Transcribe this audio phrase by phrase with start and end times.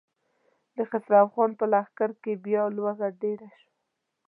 [0.75, 3.69] د خسرو خان په لښکر کې بيا لوږه ډېره شوه.